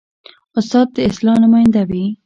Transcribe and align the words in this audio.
استاد 0.57 0.87
د 0.95 0.97
اصلاح 1.09 1.35
نماینده 1.43 1.81
وي. 1.89 2.05